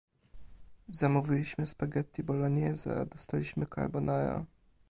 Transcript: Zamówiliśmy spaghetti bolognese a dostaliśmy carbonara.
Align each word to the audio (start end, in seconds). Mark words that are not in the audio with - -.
Zamówiliśmy 0.89 1.65
spaghetti 1.65 2.23
bolognese 2.23 2.99
a 3.01 3.05
dostaliśmy 3.05 3.65
carbonara. 3.75 4.45